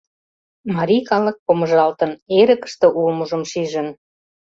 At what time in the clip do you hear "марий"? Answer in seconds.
0.75-1.03